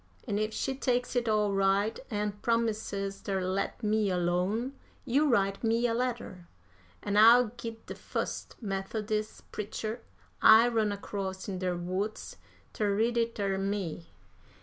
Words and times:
An' 0.27 0.39
if 0.39 0.51
she 0.51 0.73
takes 0.73 1.15
it 1.15 1.29
all 1.29 1.53
right, 1.53 1.99
an' 2.09 2.31
promises 2.41 3.21
ter 3.21 3.39
let 3.39 3.83
me 3.83 4.09
alone, 4.09 4.73
you 5.05 5.29
write 5.29 5.63
me 5.63 5.85
a 5.85 5.93
letter, 5.93 6.47
an' 7.03 7.17
I'll 7.17 7.49
git 7.49 7.85
de 7.85 7.93
fust 7.93 8.55
Methodis' 8.63 9.43
preacher 9.51 10.01
I 10.41 10.67
run 10.69 10.91
across 10.91 11.47
in 11.47 11.59
der 11.59 11.75
woods 11.75 12.37
ter 12.73 12.95
read 12.95 13.15
it 13.15 13.35
ter 13.35 13.59
me. 13.59 14.09